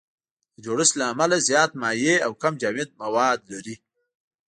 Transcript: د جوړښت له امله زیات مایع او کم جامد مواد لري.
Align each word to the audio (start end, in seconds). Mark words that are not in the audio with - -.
د 0.55 0.57
جوړښت 0.65 0.93
له 0.99 1.05
امله 1.11 1.35
زیات 1.49 1.71
مایع 1.81 2.15
او 2.25 2.31
کم 2.41 2.53
جامد 2.61 2.89
مواد 3.01 3.39
لري. 3.53 3.75